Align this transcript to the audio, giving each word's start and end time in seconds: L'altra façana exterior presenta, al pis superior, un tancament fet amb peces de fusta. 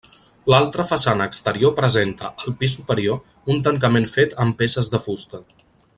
L'altra 0.51 0.85
façana 0.91 1.27
exterior 1.31 1.75
presenta, 1.81 2.31
al 2.45 2.57
pis 2.63 2.75
superior, 2.79 3.21
un 3.57 3.61
tancament 3.69 4.09
fet 4.15 4.37
amb 4.47 4.59
peces 4.63 4.91
de 4.97 5.05
fusta. 5.09 5.43